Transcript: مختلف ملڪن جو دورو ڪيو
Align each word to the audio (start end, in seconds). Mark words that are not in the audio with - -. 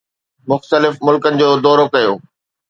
مختلف 0.51 0.95
ملڪن 1.07 1.33
جو 1.41 1.47
دورو 1.65 1.85
ڪيو 1.93 2.11